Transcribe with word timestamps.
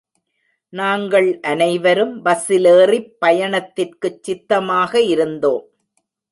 நாங்கள் 0.73 1.39
அனைவரும் 1.39 2.25
பஸ்ஸிலேறிப் 2.25 3.11
பயணத்திற்குச் 3.25 4.23
சித்தமாக 4.23 5.01
இருந்தோம். 5.01 5.65